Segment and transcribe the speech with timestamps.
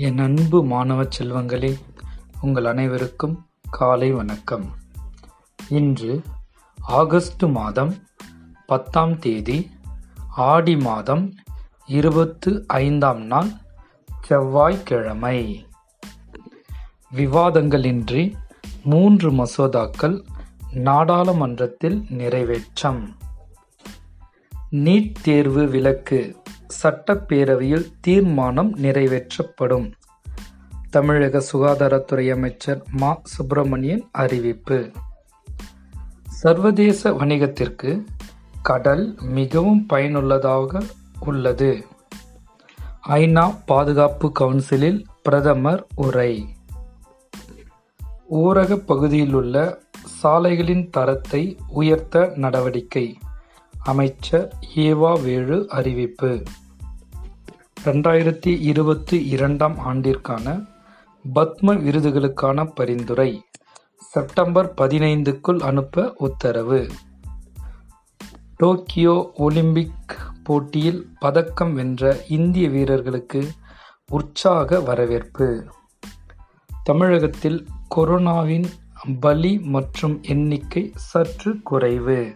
[0.00, 1.78] என் அன்பு மாணவ செல்வங்களே
[2.40, 4.74] உங்கள் அனைவருக்கும் காலை வணக்கம்.
[5.68, 6.22] இன்று
[6.80, 7.94] ஆகஸ்ட் மாதம்
[8.66, 9.70] பத்தாம் தேதி
[10.28, 11.34] ஆடி மாதம்
[11.86, 13.48] இருபத்து ஐந்தாம் நாள்
[14.22, 15.66] செவ்வாய்க்கிழமை.
[17.14, 18.34] விவாதங்களின்றி
[18.84, 20.24] மூன்று மசோதாக்கள்
[20.72, 23.08] நாடாளுமன்றத்தில் நிறைவேற்றம்.
[24.70, 26.38] நீட் தேர்வு விலக்கு
[26.82, 29.92] சட்டப்பேரவையில் தீர்மானம் நிறைவேற்றப்படும்.
[30.90, 33.20] தமிழக சுகாதாரத்துறை அமைச்சர் மா.
[33.24, 34.90] சுப்பிரமணியன் அறிவிப்பு.
[36.24, 38.04] சர்வதேச வணிகத்திற்கு
[38.62, 40.82] கடல் மிகவும் பயனுள்ளதாக
[41.20, 41.86] உள்ளது.
[43.08, 46.54] ஐநா பாதுகாப்பு கவுன்சிலில் பிரதமர் உரை.
[48.30, 53.18] ஊரக பகுதியிலுள்ள சாலைகளின் தரத்தை உயர்த்த நடவடிக்கை.
[53.78, 56.42] அமைச்சர் ஏவா வேழு அறிவிப்பு.
[57.84, 60.69] ரெண்டாயிரத்தி இருபத்தி இரண்டாம் ஆண்டிற்கான
[61.34, 63.44] பத்ம விருதுகளுக்கான பரிந்துரை.
[63.96, 66.88] செப்டம்பர் பதினைந்துக்குள் அனுப்ப உத்தரவு.
[68.56, 73.50] டோக்கியோ ஒலிம்பிக் போட்டியில் பதக்கம் வென்ற இந்திய வீரர்களுக்கு
[74.06, 75.64] உற்சாக வரவேற்பு.
[76.84, 78.64] தமிழகத்தில் கொரோனாவின்
[79.20, 82.34] பலி மற்றும் எண்ணிக்கை சற்று குறைவு.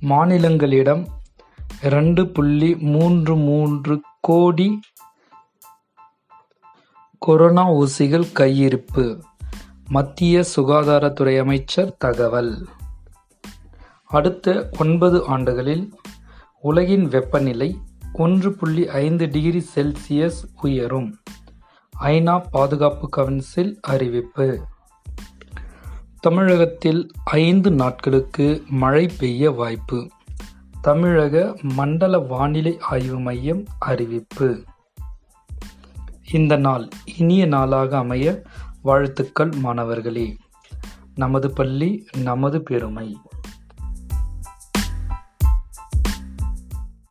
[0.00, 1.06] மாநிலங்களிடம்
[1.82, 4.80] இரண்டு புள்ளி மூன்று மூன்று கோடி
[7.24, 9.20] கொரோனா ஊசிகள் கையிருப்பு.
[9.88, 12.68] மத்திய சுகாதாரத்துறை அமைச்சர் தகவல்.
[14.04, 15.94] அடுத்த ஒன்பது ஆண்டுகளில்
[16.60, 17.76] உலகின் வெப்பநிலை
[18.12, 21.18] ஒன்று புள்ளி ஐந்து டிகிரி செல்சியஸ் உயரும்.
[22.02, 24.60] ஐநா பாதுகாப்பு கவுன்சில் அறிவிப்பு.
[26.20, 30.10] தமிழகத்தில் ஐந்து நாட்களுக்கு மழை பெய்ய வாய்ப்பு.
[30.80, 34.64] தமிழக மண்டல வானிலை ஆய்வு மையம் அறிவிப்பு.
[36.32, 38.42] இந்த நாள் இனிய நாளாக அமைய
[38.82, 40.36] வாழ்த்துக்கள் மாணவர்களே.
[41.14, 43.16] நமது பள்ளி நமது பெருமை.